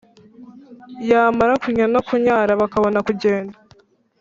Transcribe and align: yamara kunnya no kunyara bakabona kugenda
yamara 1.09 1.53
kunnya 1.61 1.85
no 1.93 2.01
kunyara 2.07 2.59
bakabona 2.61 2.99
kugenda 3.07 3.57